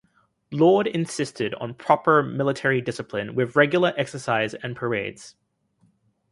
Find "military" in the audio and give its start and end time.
2.23-2.81